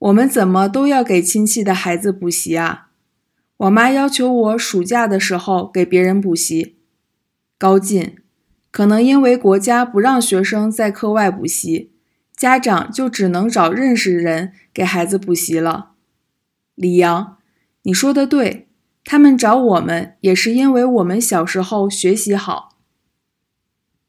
[0.00, 2.88] 我们怎么都要给亲戚的孩子补习啊？
[3.58, 6.76] 我妈要求我暑假的时候给别人补习。
[7.58, 8.16] 高进，
[8.70, 11.90] 可能因为国家不让学生在课外补习，
[12.34, 15.90] 家长就只能找认识人给孩子补习了。
[16.74, 17.36] 李阳，
[17.82, 18.68] 你说的对，
[19.04, 22.78] 他们找我们也是因为我们小时候学习好。